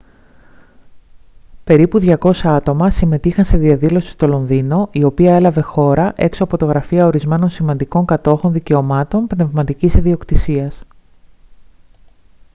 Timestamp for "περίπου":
1.63-1.99